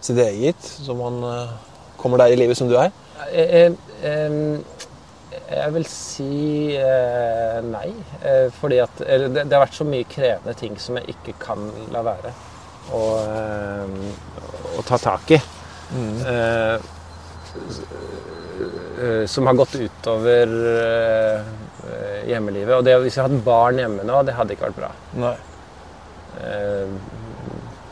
[0.00, 1.54] sitt eget, så man eh,
[1.98, 2.92] kommer der i livet som du er?
[3.32, 3.72] Jeg,
[4.04, 4.60] jeg,
[5.50, 7.88] jeg vil si eh, nei.
[8.22, 11.34] Eh, fordi at eller det, det har vært så mye krevende ting som jeg ikke
[11.42, 12.32] kan la være
[12.94, 13.02] å,
[14.78, 15.40] å ta tak i.
[15.96, 16.16] Mm.
[16.26, 16.76] eh,
[19.28, 21.52] som har gått utover eh,
[22.30, 22.74] hjemmelivet.
[22.78, 24.90] Og det, hvis jeg hadde barn hjemme nå, det hadde ikke vært bra.
[25.22, 25.34] Nei.
[26.40, 26.96] Eh,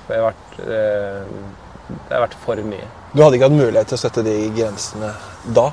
[0.05, 1.37] for jeg har vært eh,
[1.89, 2.89] Det har vært for mye.
[3.15, 5.13] Du hadde ikke hatt mulighet til å sette de grensene
[5.57, 5.69] da?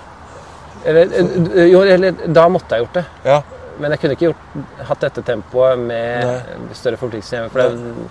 [0.86, 3.06] Eller, eh, jo, eller da måtte jeg gjort det.
[3.28, 3.42] Ja.
[3.82, 4.46] Men jeg kunne ikke gjort,
[4.90, 6.76] hatt dette tempoet med Nei.
[6.78, 7.52] større forpliktelser hjemme.
[7.54, 8.08] For det,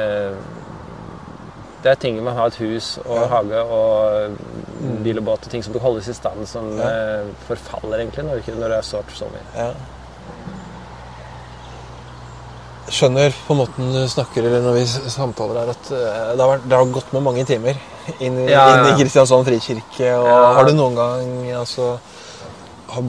[0.00, 0.62] eh,
[1.84, 3.26] det er ting med å ha et hus og Ja.
[3.28, 4.38] hage og
[5.04, 6.88] bil og båt og ting som skal holdes i stand, som Ja.
[6.88, 9.44] eh, forfaller egentlig når, det- er sårt så mye.
[9.54, 9.72] ja.
[12.94, 16.66] Skjønner på måten du snakker eller når vi samtaler her, at eh, det har, vært,
[16.68, 17.78] det har gått med mange timer
[18.20, 20.10] inn, i- Ja, inn i Kristiansand frikirke.
[20.18, 20.28] Og.
[20.58, 21.98] Har du noen gang altså,
[22.92, 23.02] har,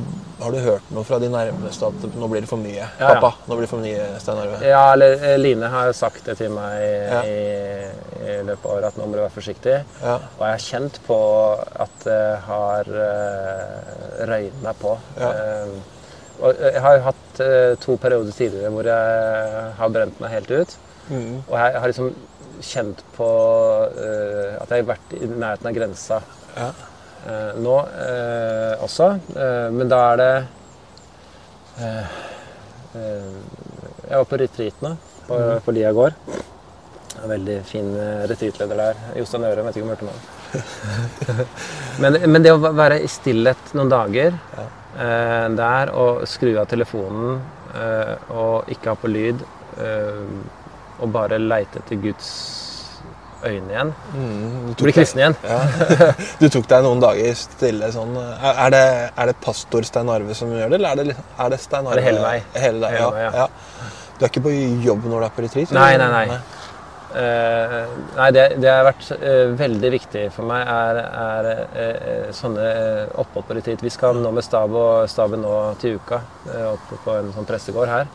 [0.45, 2.77] har du hørt noe fra de nærmeste at nå blir det for mye?
[2.77, 3.08] Ja, ja.
[3.17, 4.60] Pappa, nå blir det for mye Stein Arve.
[4.65, 6.77] Ja, eller eh, Line har sagt det til meg
[7.12, 7.23] Ja.
[7.25, 7.89] i,
[8.25, 9.75] i løpet av året, at nå må du være forsiktig.
[10.03, 10.15] Ja.
[10.38, 11.19] Og jeg har kjent på
[11.86, 14.95] at det har uh, røynet meg på.
[15.19, 15.31] Ja.
[15.34, 15.75] Eh,
[16.45, 20.73] og jeg har hatt uh, to perioder tidligere hvor jeg har brent meg helt ut.
[21.10, 21.36] Mm.
[21.47, 22.10] Og jeg har liksom
[22.65, 23.29] kjent på
[23.95, 26.21] uh, at jeg har vært i nærheten av grensa
[26.55, 26.67] Ja.
[26.71, 26.84] eh,
[27.59, 29.07] nå eh, også.
[29.35, 30.31] Eh, men da er det
[31.81, 32.17] eh,
[32.95, 33.38] eh,
[34.09, 34.91] Jeg var på retreat nå,
[35.27, 36.13] på, på Lia gård.
[37.23, 37.88] En veldig fin
[38.29, 39.03] retreatleder der.
[39.17, 40.21] Jostein Ørum, vet ikke om du hørte om han.
[42.03, 44.65] men, men det å være i stillhet noen dager Ja.
[45.01, 47.39] eh, der og skru av telefonen
[47.75, 49.41] eh, og ikke ha på lyd
[49.81, 50.21] eh,
[51.01, 52.29] og bare leite etter Guds
[53.45, 53.91] øyne igjen.
[54.13, 54.73] Mm.
[54.81, 55.36] Bli kristen igjen.
[55.45, 55.60] Ja.
[56.41, 58.15] Du tok deg noen dager stille sånn.
[58.19, 58.84] Er er det,
[59.15, 61.91] er det pastor Stein Arve som gjør det, eller er det, er det Stein Er
[61.93, 62.01] Arve?
[62.01, 62.49] det hele meg?
[62.55, 63.12] Hele deg, Hele ja.
[63.12, 63.45] meg, ja.
[63.45, 63.93] ja.
[64.17, 64.53] Du er ikke på
[64.86, 65.73] jobb når du er på retreat?
[65.75, 66.43] Nei, nei, nei, nei.
[67.15, 67.86] Uh,
[68.17, 73.13] nei, det, det har vært uh, veldig viktig for meg, er, er uh, sånne eh,
[73.21, 73.84] opphold på retreat.
[73.86, 76.19] Vi skal nå med stab og staben nå til uka,
[76.51, 78.10] eh, opp på en sånn pressegård her.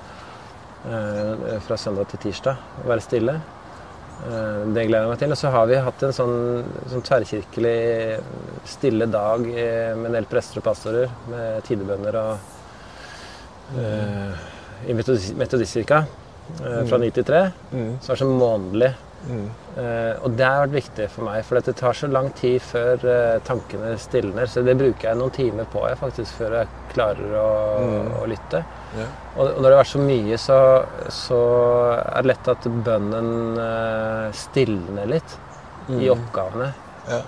[0.85, 2.57] eh, fra søndag til tirsdag.
[2.89, 3.35] Være stille.
[4.21, 5.33] Eh, det gleder jeg meg til.
[5.35, 6.39] Og så har vi hatt en sånn,
[6.93, 8.21] sånn tverrkirkelig
[8.69, 12.33] stille dag eh, med en del prester og pastorer, med tidebønder og
[13.79, 14.33] eh,
[14.91, 16.03] i Metodist- Metodistkirka
[16.89, 17.41] fra 9 til 3.
[17.71, 17.91] Mm.
[18.03, 18.89] Så er det så månedlig.
[19.29, 19.45] Mm.
[20.25, 23.05] Og det har vært viktig for meg, for det tar så lang tid før
[23.47, 24.49] tankene stilner.
[24.49, 27.51] Så det bruker jeg noen timer på jeg, faktisk, før jeg klarer å,
[27.85, 28.09] Mm.
[28.23, 28.65] å lytte.
[28.99, 29.07] Ja.
[29.37, 30.57] Og, og når det har vært så mye, så,
[31.15, 31.41] så
[32.01, 35.37] er det lett at bønnen uh, stilner litt
[35.91, 36.11] i Mm.
[36.15, 36.67] oppgavene.
[37.11, 37.21] Ja.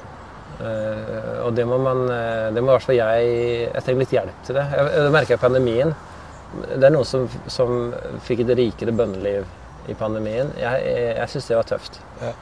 [0.60, 3.30] Uh, og det må man eh, Det må i hvert fall jeg
[3.72, 4.64] Jeg trenger litt hjelp til det.
[4.76, 5.94] Jeg, det merker jeg i pandemien.
[6.76, 7.72] Det er noen som, som
[8.26, 9.48] fikk et rikere bønneliv
[9.90, 10.52] i pandemien.
[10.60, 11.98] Jeg, jeg, jeg syns det var tøft.
[12.20, 12.32] Ja.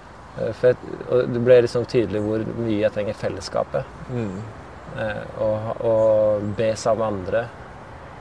[0.59, 3.96] For jeg, og det ble liksom tydelig hvor mye jeg trenger fellesskapet.
[4.11, 4.35] Mm.
[4.98, 7.44] Eh, og, og be sammen med andre.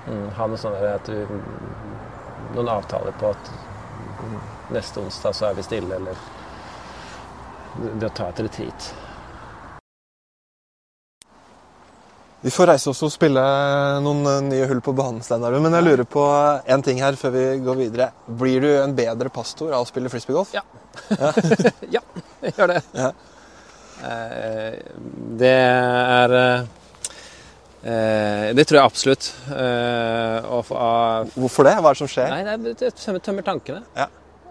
[0.10, 1.26] Mm, ha noe sånn at du
[2.50, 3.50] Noen avtaler på at
[4.74, 6.18] neste onsdag så er vi stille, eller
[8.00, 8.88] det å ta et retreat.
[12.42, 13.42] Vi får reise oss og spille
[14.02, 15.58] noen eh, nye hull på banen, Steinar.
[15.60, 16.24] Men jeg lurer på
[16.72, 18.10] én ting her før vi går videre.
[18.40, 20.56] Blir du en bedre pastor av å spille frisbeegolf?
[20.56, 20.64] Ja.
[21.98, 22.02] ja,
[22.48, 22.82] jeg gjør det.
[22.96, 23.12] Ja.
[24.08, 24.80] Eh,
[25.44, 26.38] det er
[27.84, 29.34] eh, Det tror jeg absolutt.
[29.56, 31.76] Eh, og, få av Hvorfor det?
[31.80, 32.30] Hva er det som skjer?
[32.30, 33.84] Nei, det, er- det tømmer, tømmer tankene.
[33.96, 34.08] Ja.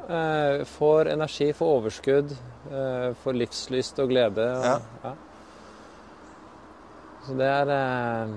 [0.09, 2.31] Eh, får energi, får overskudd,
[2.73, 4.47] eh, får livslyst og glede.
[4.57, 4.79] Og, Ja.
[5.05, 5.13] ja.
[7.27, 8.29] Så det er eh,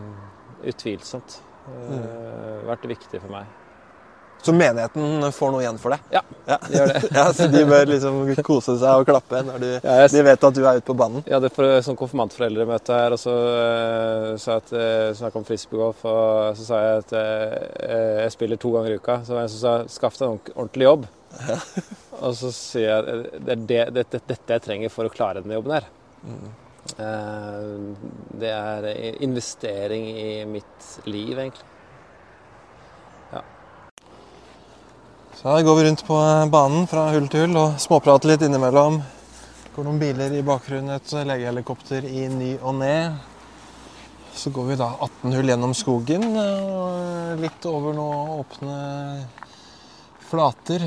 [0.68, 2.66] utvilsomt eh, Mm.
[2.68, 3.46] vært viktig for meg.
[4.42, 6.00] Så menigheten får noe igjen for det?
[6.16, 6.58] Ja, Ja.
[6.68, 7.02] De gjør det.
[7.20, 10.44] ja, Så de bør liksom kose seg og klappe når de, Ja, jeg- de vet
[10.48, 11.22] at du er ute på banen?
[11.28, 15.46] Jeg hadde er sånn konfirmantforeldremøte her, og så uh, sa jeg at uh, snakka om
[15.46, 16.02] frisbeegolf.
[16.10, 19.20] Og så sa jeg at eh, jeg spiller to ganger i uka.
[19.24, 21.08] Så var det en som sa 'skaff deg en ordentlig jobb'.
[22.26, 23.06] og så sier jeg at
[23.46, 25.86] det er det, det, det, dette jeg trenger for å klare denne jobben her.
[26.98, 27.70] Eh,
[28.42, 28.90] det er
[29.24, 31.68] investering i mitt liv, egentlig.
[35.42, 36.16] Så da går vi rundt på
[36.52, 39.00] banen fra hull til hull og småprater litt innimellom.
[39.64, 42.98] Det går noen biler i bakgrunnen, et legehelikopter i ny og ne.
[44.38, 48.76] Så går vi da 18 hull gjennom skogen, og litt over noen åpne
[50.30, 50.86] flater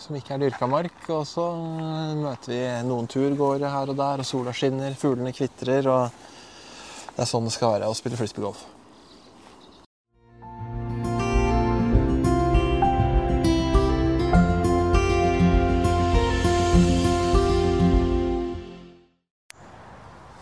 [0.00, 1.02] som ikke er dyrka mark.
[1.12, 1.44] Og så
[2.16, 5.92] møter vi noen turgåere her og der, og sola skinner, fuglene kvitrer.
[5.92, 8.64] Og det er sånn det skal være å spille frisbeegolf.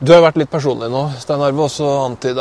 [0.05, 1.01] Du har vært litt personlig nå.
[1.23, 1.87] Stein Arve også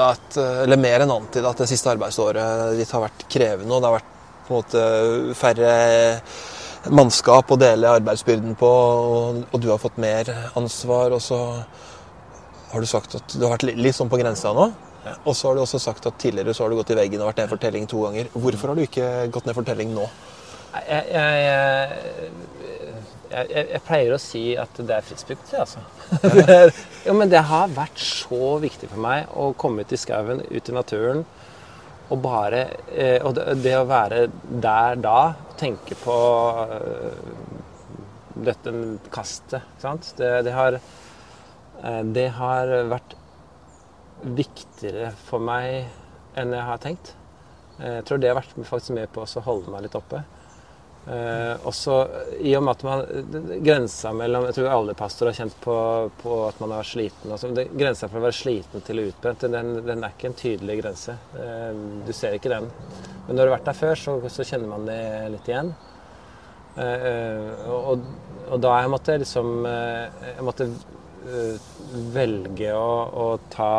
[0.04, 3.72] at, eller mer enn antyda at det siste arbeidsåret ditt har vært krevende.
[3.72, 4.10] og Det har vært
[4.48, 5.76] på en måte færre
[6.92, 8.72] mannskap å dele arbeidsbyrden på,
[9.48, 10.28] og, du har fått mer
[10.60, 11.16] ansvar.
[11.16, 11.40] Og så
[12.74, 14.68] har du sagt at du har vært li- litt sånn på grensa nå.
[15.24, 17.32] Og så har du også sagt at tidligere så har du gått i veggen og
[17.32, 18.34] vært ned for telling to ganger.
[18.34, 20.10] Hvorfor har du ikke gått ned for telling nå?
[20.74, 22.83] Jeg, jeg, jeg,
[23.34, 25.82] jeg, jeg, jeg pleier å si at det er frispekt, altså.
[26.24, 26.74] Det er,
[27.08, 30.70] jo, men det har vært så viktig for meg å komme ut i skauen, ut
[30.70, 31.24] i naturen.
[32.12, 34.26] Og bare eh, Og det, det å være
[34.62, 35.18] der da,
[35.58, 36.18] tenke på
[36.68, 37.24] eh,
[38.50, 38.74] dette
[39.14, 40.12] kastet, ikke sant.
[40.20, 43.16] Det, det har eh, Det har vært
[44.24, 45.88] viktigere for meg
[46.40, 47.14] enn jeg har tenkt.
[47.80, 50.24] Eh, Jeg tror det har vært faktisk med på å holde meg litt oppe.
[51.04, 51.96] Eh, også
[52.40, 53.02] i og med at man
[53.60, 55.74] Grensa mellom Jeg tror alle pastorer har kjent på,
[56.22, 57.34] på at man har vært sliten.
[57.36, 60.78] Altså, det, grensa for å være sliten til utbrent, den, den er ikke en tydelig
[60.80, 61.18] grense.
[61.36, 62.70] Eh, du ser ikke den.
[63.28, 65.02] Men når du har vært der før, så, så kjenner man det
[65.36, 65.74] litt igjen.
[66.80, 68.08] Eh, eh, og,
[68.48, 71.68] og da jeg måtte liksom eh, Jeg måtte eh,
[72.16, 73.74] velge å, å ta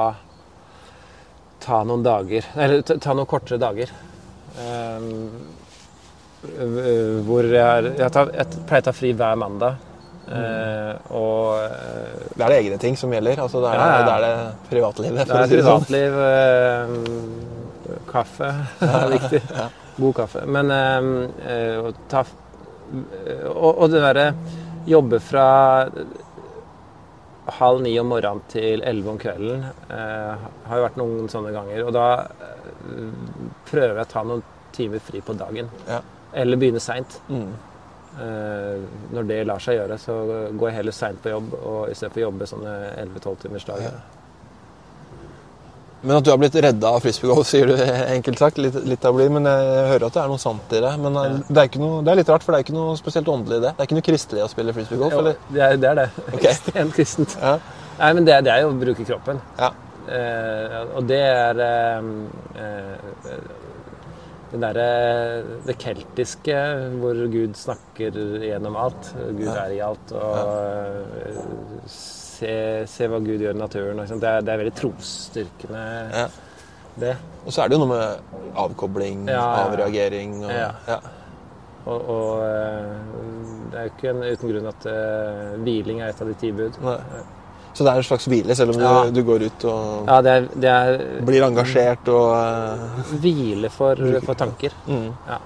[1.65, 3.91] ta noen dager Eller ta, ta noen kortere dager.
[4.55, 5.54] Um,
[7.27, 9.83] hvor jeg, jeg, tar, jeg pleier å ta fri hver mandag.
[10.25, 11.11] Mm.
[11.13, 13.43] og eh, Det er det egne ting som gjelder?
[13.45, 14.05] altså Det er, Ja, ja, ja.
[14.07, 15.29] Det, er det privatlivet?
[15.29, 15.85] det er sånn.
[15.85, 18.49] privatliv, eh, kaffe
[18.89, 19.43] er viktig.
[20.01, 20.47] God kaffe.
[20.49, 21.11] Men eh,
[21.45, 22.25] eh, å ta
[23.53, 24.27] Og, og det derre
[24.89, 25.47] jobbe fra
[27.61, 31.85] halv ni om morgenen til elleve om kvelden eh, har jo vært noen sånne ganger.
[31.85, 33.09] Og da eh,
[33.69, 35.69] prøver jeg å ta noen timer fri på dagen.
[35.89, 36.01] Ja.
[36.35, 37.21] Eller begynne seint.
[37.29, 37.55] Mm.
[38.15, 38.83] Uh,
[39.15, 40.19] når det lar seg gjøre, så
[40.55, 43.97] går jeg heller seint på jobb og istedenfor å jobbe sånne 11-12 timers dager.
[46.05, 48.59] Men at du har blitt redda av frisbeegolf, sier du enkelt sagt.
[48.61, 50.91] Litt, litt av blir, men jeg hører at det er noe sant i det.
[51.01, 51.23] Men ja.
[51.49, 53.65] det, er noe, det er litt rart, for det er ikke noe spesielt åndelig i
[53.65, 53.73] det.
[53.73, 55.41] Det er ikke noe kristelig å spille frisbeegolf, eller?
[55.49, 56.07] det, er, det er det.
[56.27, 56.45] Ok.
[56.53, 57.39] Ekstremt kristent.
[57.41, 57.57] Ja.
[58.03, 59.43] Nei, men det, det er jo å bruke kroppen.
[59.63, 59.73] ja.
[60.05, 62.09] Uh, og det er uh,
[62.61, 63.37] eh,
[64.55, 64.87] det derre
[65.67, 66.57] Det keltiske
[67.01, 68.15] hvor Gud snakker
[68.45, 69.11] gjennom alt.
[69.35, 69.57] Gud Ja.
[69.65, 70.13] er i alt.
[70.15, 71.45] Og ja.
[71.91, 72.55] se,
[72.91, 74.01] se hva Gud gjør i naturen.
[74.01, 74.15] og.
[74.21, 76.27] Det, er, det er veldig trosstyrkende, ja.
[77.03, 77.17] det.
[77.45, 80.71] Og så er det jo noe med avkobling, avreagering og Ja.
[80.89, 81.01] ja.
[81.85, 82.93] Og, og eh,
[83.71, 86.49] det er jo ikke en, uten grunn at uh, hviling er et av de ti
[86.57, 86.79] bud.
[86.81, 86.95] Nei.
[87.75, 89.11] Så det er en slags hvile, selv om du, Ja.
[89.11, 93.99] du går ut og Ja, det er, det er blir engasjert og eh, hvile for,
[94.25, 94.71] for tanker.
[94.87, 95.09] Mm.
[95.27, 95.41] Ja.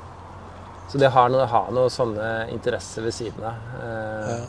[0.88, 4.45] Så det å ha noe, ha noe sånne interesser ved siden av eh,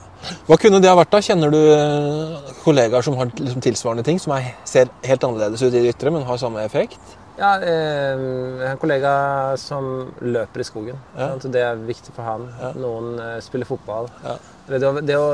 [0.47, 1.19] Hva kunne det ha vært, da?
[1.23, 5.73] Kjenner du eh, kollegaer som har liksom tilsvarende ting, som er, ser helt annerledes ut
[5.73, 6.99] i det ytre, men har samme effekt?
[7.39, 9.11] Ja, eh, jeg har en kollega
[9.59, 9.85] som
[10.19, 10.97] løper i skogen.
[11.15, 11.29] Ja.
[11.31, 11.45] sant?
[11.53, 12.47] Det er viktig for han.
[12.59, 12.71] Ja.
[12.75, 14.09] Noen eh, spiller fotball.
[14.25, 14.33] Ja.
[14.69, 15.29] Det å, det å,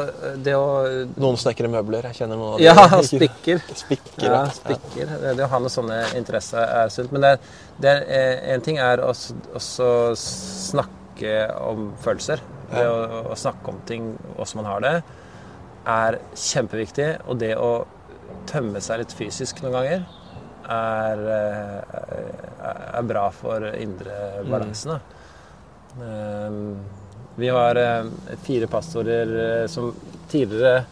[0.45, 0.65] det å
[1.19, 2.05] Noen snekrer møbler.
[2.11, 2.75] Jeg kjenner noen av Ja,
[3.09, 3.57] spikker.
[3.81, 5.05] Spikker, Ja, spikker.
[5.23, 7.11] Det, å ha noen sånne interesser er sunt.
[7.15, 7.33] Men det,
[7.81, 11.33] det er, eh, en ting er å snakke
[11.65, 12.37] om følelser.
[12.69, 12.97] Det å,
[13.31, 14.03] å snakke om ting,
[14.35, 14.95] hvordan man har det,
[15.95, 17.09] er kjempeviktig.
[17.25, 17.71] Og det å
[18.49, 19.99] tømme seg litt fysisk noen ganger
[20.71, 24.95] er, eh, er bra for indre balansen.
[24.95, 24.99] Da.
[26.01, 26.51] Eh,
[27.35, 28.05] Vi har eh,
[28.45, 29.89] fire pastorer eh, som
[30.31, 30.85] tidligere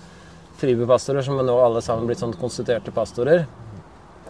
[0.60, 3.46] fribypastorer, som nå alle sammen blitt sånn konstituerte pastorer.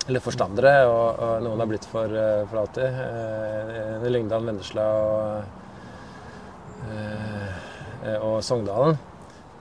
[0.08, 2.12] Eller forstandere, og, og noen har blitt for,
[2.52, 2.86] for alltid.
[2.86, 5.44] Eh, Lyngdal, Vennesla og,
[6.92, 8.98] eh, og Sogndalen.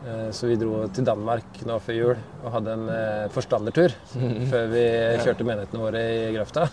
[0.02, 3.92] Eh, Så vi dro til Danmark nå før jul og hadde en eh, forstandertur
[4.50, 4.82] før vi
[5.22, 6.64] kjørte menighetene våre i grøfta.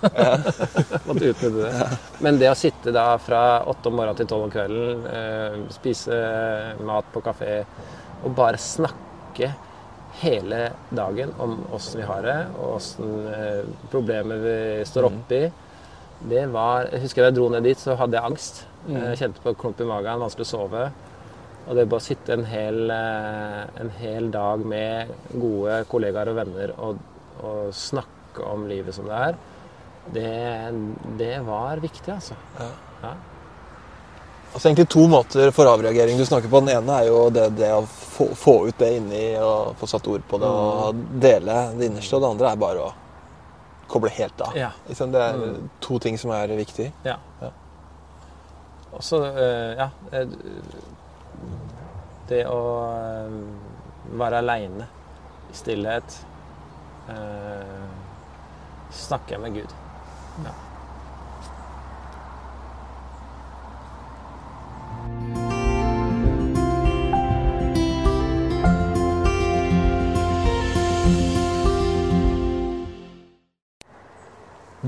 [1.07, 1.89] Måtte utnytte det.
[2.25, 6.17] Men det å sitte da fra åtte om morgenen til tolv om kvelden, eh, spise
[6.85, 7.59] mat på kafé
[8.23, 9.51] og bare snakke
[10.19, 13.13] hele dagen om åssen vi har det, og åssen
[13.93, 14.55] problemer vi
[14.89, 15.43] står oppi,
[16.27, 18.57] det var Jeg husker da jeg dro ned dit, så hadde jeg angst.
[18.89, 20.81] Jeg kjente på klump i magen, vanskelig å sove.
[21.67, 26.39] Og det bare å sitte en hel, eh, en hel dag med gode kollegaer og
[26.39, 27.01] venner og,
[27.43, 29.41] og snakke om livet som det er,
[30.13, 30.29] det,
[31.19, 32.37] det var viktig, altså.
[32.57, 33.11] Ja.
[34.53, 36.63] Altså egentlig to måter for avreagering du snakker på.
[36.63, 40.09] Den ene er jo det, det å få, få ut det inni og få satt
[40.09, 42.17] ord på det og dele det innerste.
[42.17, 42.89] Og det andre er bare å
[43.89, 44.57] koble helt av.
[44.57, 44.71] Ja.
[44.89, 45.43] Det er
[45.85, 46.89] to ting som er viktig.
[47.05, 47.19] Ja.
[47.43, 47.51] Ja.
[48.89, 50.33] Og så, eh, ja eh,
[52.29, 52.61] Det å
[52.93, 53.37] eh,
[54.19, 54.87] være aleine
[55.49, 56.19] i stillhet
[57.09, 57.87] eh,
[58.89, 59.73] Snakker jeg med Gud.
[60.45, 60.53] Ja.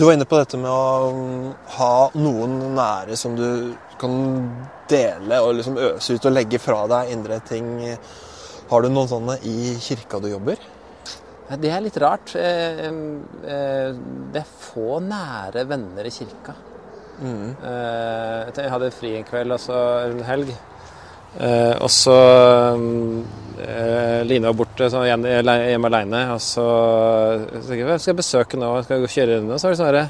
[0.02, 4.16] Du var inne på dette med å mm, ha noen nære som du kan
[4.90, 7.68] dele og liksom øse ut og legge fra deg indre ting.
[8.72, 10.58] Har du noen sånne i kirka du jobber?
[11.54, 12.34] Det er litt rart.
[12.34, 14.02] Eh, eh,
[14.34, 16.58] Det er få nære venner i kirka.
[17.22, 17.48] Mm.
[17.62, 20.50] Jeg hadde fri en kveld, altså en helg.
[21.39, 22.15] Eh, og så
[23.63, 26.24] eh, Line var borte, så igjen hjemme aleine.
[26.36, 28.74] Og så så tenkte jeg, skal jeg besøke nå?
[28.84, 29.58] Skal jeg gå og kjøre innom?
[29.60, 30.10] Så var det sånn herre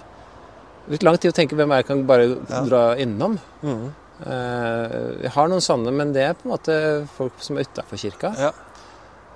[0.92, 2.24] Litt lang tid å tenke hvem jeg kan bare
[2.66, 3.36] dra innom.
[3.62, 6.76] Eh, jeg har noen sånne, men det er på en måte
[7.16, 8.34] folk som er utafor kirka.
[8.42, 8.50] Ja.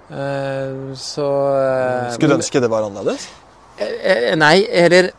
[0.10, 1.28] Eh, så
[1.62, 3.30] eh, Skulle du ønske det var annerledes?
[3.78, 5.12] Eh, Nei, eller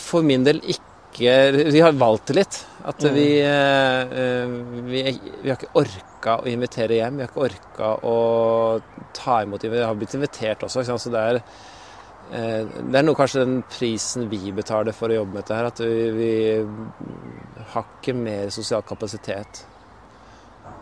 [0.00, 2.66] for min del ikke Vi har valgt det litt.
[2.84, 5.02] At vi, eh, eh, vi
[5.42, 7.16] Vi har ikke orka å invitere hjem.
[7.16, 8.80] Vi har ikke orka å
[9.12, 11.42] ta imot Vi har blitt invitert også, ikke så det er
[12.32, 15.64] eh, det er noe kanskje den prisen vi betaler for å jobbe med dette her,
[15.66, 16.66] at vi, vi
[17.72, 19.64] har ikke mer sosial kapasitet.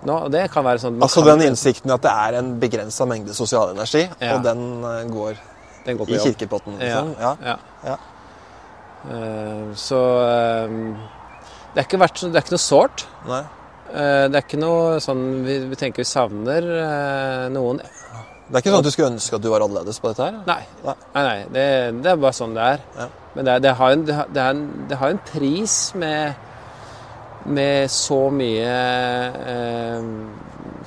[0.05, 3.73] Nå, det kan være sånn Altså den innsikten at det er en begrensa mengde sosial
[3.73, 4.37] energi, Ja.
[4.37, 5.39] og den går
[5.87, 6.79] den går i kirkepotten.
[6.79, 7.15] Liksom.
[7.19, 7.57] Ja.
[7.85, 7.97] Ja.
[9.07, 10.75] Eh, så eh,
[11.75, 13.07] det, er ikke vært, det er ikke noe sårt.
[13.29, 16.69] Eh, det er ikke noe sånn vi, vi tenker vi savner
[17.55, 17.81] noen.
[18.49, 20.37] Det er ikke sånn at du skulle ønske at du var annerledes på dette her?
[20.49, 20.63] Nei.
[20.87, 20.95] Nei.
[21.15, 21.65] nei, det,
[22.01, 22.85] det er bare sånn det er.
[22.97, 23.09] Ja.
[23.35, 26.47] Men det, det, har en, det, har, en, det har en pris med,
[27.45, 28.73] med så mye
[29.53, 30.09] eh,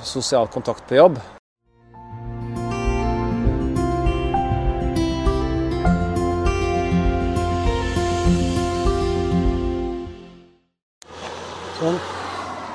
[0.10, 1.21] sosial kontakt på jobb.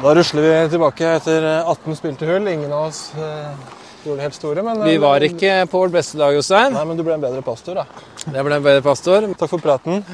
[0.07, 2.45] Da rusler vi tilbake etter 18 spilte hull.
[2.47, 3.73] Ingen av oss eh,
[4.05, 6.77] gjorde det helt store, men Vi eh, var ikke på vårt beste dag, Jostein.
[6.79, 8.05] Nei, men du ble en bedre pastor, da.
[8.23, 9.27] Jeg ble en bedre pastor.
[9.35, 10.05] Takk for praten.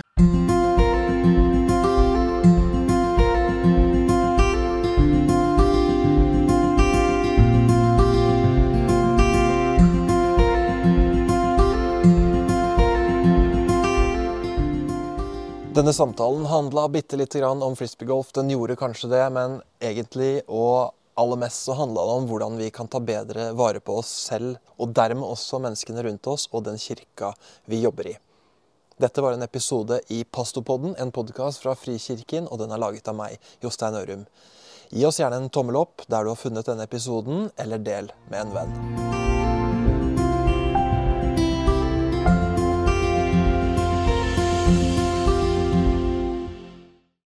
[15.83, 18.29] Denne samtalen handla bitte lite grann om frisbeegolf.
[18.33, 22.69] Den gjorde kanskje det, men egentlig og aller mest så handla det om hvordan vi
[22.71, 26.79] kan ta bedre vare på oss selv, og dermed også menneskene rundt oss og den
[26.79, 27.33] kirka
[27.67, 28.15] vi jobber i.
[29.03, 33.19] Dette var en episode i Pastopodden, en podkast fra Frikirken, og den er laget av
[33.19, 34.23] meg, Jostein Ørum.
[34.95, 38.45] Gi oss gjerne en tommel opp der du har funnet denne episoden, eller del med
[38.45, 39.12] en venn.